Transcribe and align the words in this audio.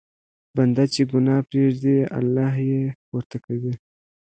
بنده 0.55 0.85
چې 0.93 1.01
ګناه 1.11 1.41
پرېږدي، 1.49 1.97
الله 2.17 2.51
یې 2.69 2.81
پورته 3.07 3.37
کوي. 3.45 3.73